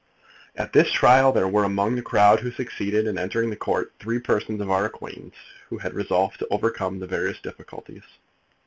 [0.55, 4.17] At this trial there were among the crowd who succeeded in entering the Court three
[4.17, 5.35] persons of our acquaintance
[5.69, 8.01] who had resolved to overcome the various difficulties.